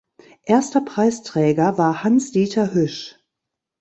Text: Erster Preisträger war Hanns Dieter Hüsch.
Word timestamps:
Erster 0.45 0.81
Preisträger 0.81 1.77
war 1.77 2.03
Hanns 2.03 2.31
Dieter 2.31 2.73
Hüsch. 2.73 3.17